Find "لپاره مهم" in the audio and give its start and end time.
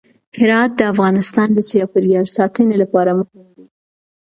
2.83-3.47